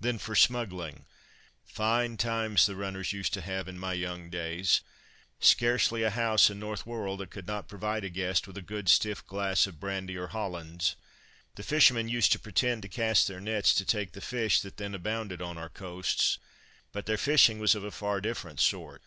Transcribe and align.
Then 0.00 0.16
for 0.16 0.34
smuggling 0.34 1.04
fine 1.62 2.16
times 2.16 2.64
the 2.64 2.74
runners 2.74 3.12
used 3.12 3.34
to 3.34 3.42
have 3.42 3.68
in 3.68 3.78
my 3.78 3.92
young 3.92 4.30
days. 4.30 4.80
Scarcely 5.38 6.02
a 6.02 6.08
house 6.08 6.48
in 6.48 6.58
north 6.58 6.86
Wirral 6.86 7.18
that 7.18 7.28
could 7.28 7.46
not 7.46 7.68
provide 7.68 8.02
a 8.02 8.08
guest 8.08 8.46
with 8.46 8.56
a 8.56 8.62
good 8.62 8.88
stiff 8.88 9.26
glass 9.26 9.66
of 9.66 9.78
brandy 9.78 10.16
or 10.16 10.28
Hollands. 10.28 10.96
The 11.56 11.62
fishermen 11.62 12.08
used 12.08 12.32
to 12.32 12.38
pretend 12.38 12.80
to 12.84 12.88
cast 12.88 13.28
their 13.28 13.38
nets 13.38 13.74
to 13.74 13.84
take 13.84 14.12
the 14.12 14.22
fish 14.22 14.62
that 14.62 14.78
then 14.78 14.94
abounded 14.94 15.42
on 15.42 15.58
our 15.58 15.68
coasts, 15.68 16.38
but 16.90 17.04
their 17.04 17.18
fishing 17.18 17.58
was 17.58 17.74
of 17.74 17.84
a 17.84 17.90
far 17.90 18.22
different 18.22 18.60
sort. 18.60 19.02